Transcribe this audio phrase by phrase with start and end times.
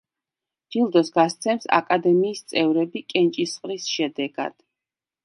[0.75, 4.57] ჯილდოს გასცემს აკადემიის წევრები კენჭისყრის შედეგად.